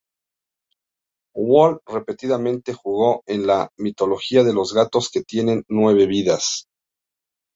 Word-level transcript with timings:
Walt 1.35 1.83
repetidamente 1.91 2.73
jugó 2.73 3.21
en 3.27 3.45
la 3.45 3.69
mitología 3.77 4.43
de 4.43 4.51
los 4.51 4.73
gatos 4.73 5.11
que 5.11 5.21
tienen 5.21 5.63
nueve 5.67 6.07
vidas. 6.07 6.65